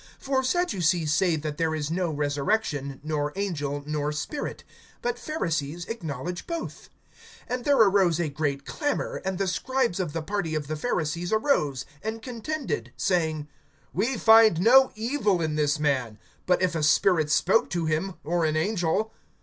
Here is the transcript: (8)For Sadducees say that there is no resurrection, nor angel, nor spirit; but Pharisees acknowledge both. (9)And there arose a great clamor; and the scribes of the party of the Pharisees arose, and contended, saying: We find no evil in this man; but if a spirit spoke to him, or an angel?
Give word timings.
(8)For 0.19 0.43
Sadducees 0.43 1.13
say 1.13 1.35
that 1.35 1.57
there 1.57 1.75
is 1.75 1.91
no 1.91 2.09
resurrection, 2.09 2.99
nor 3.03 3.31
angel, 3.35 3.83
nor 3.85 4.11
spirit; 4.11 4.63
but 5.03 5.19
Pharisees 5.19 5.85
acknowledge 5.85 6.47
both. 6.47 6.89
(9)And 7.47 7.63
there 7.65 7.77
arose 7.77 8.19
a 8.19 8.27
great 8.27 8.65
clamor; 8.65 9.21
and 9.23 9.37
the 9.37 9.45
scribes 9.45 9.99
of 9.99 10.11
the 10.13 10.23
party 10.23 10.55
of 10.55 10.65
the 10.65 10.75
Pharisees 10.75 11.31
arose, 11.31 11.85
and 12.01 12.19
contended, 12.23 12.91
saying: 12.97 13.47
We 13.93 14.17
find 14.17 14.59
no 14.59 14.91
evil 14.95 15.39
in 15.39 15.53
this 15.53 15.77
man; 15.79 16.17
but 16.47 16.63
if 16.63 16.73
a 16.73 16.81
spirit 16.81 17.29
spoke 17.29 17.69
to 17.69 17.85
him, 17.85 18.15
or 18.23 18.43
an 18.43 18.55
angel? 18.57 19.13